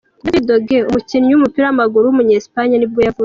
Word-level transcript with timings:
David 0.23 0.45
de 0.49 0.57
Gea, 0.67 0.87
umukinnyi 0.89 1.31
w’umupira 1.33 1.65
w’amaguru 1.65 2.03
w’umunya 2.05 2.37
Espagne 2.41 2.75
nibwo 2.77 2.99
yavutse. 3.05 3.19